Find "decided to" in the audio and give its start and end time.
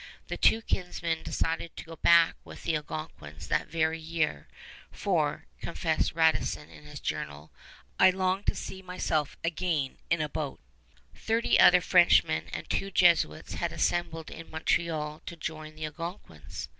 1.21-1.83